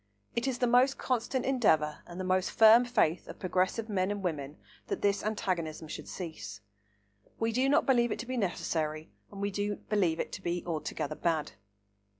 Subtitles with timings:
[0.35, 4.23] It is the most constant endeavour and the most firm faith of progressive men and
[4.23, 6.59] women that this antagonism should cease.
[7.39, 10.65] We do not believe it to be necessary and we do believe it to be
[10.65, 11.51] altogether bad.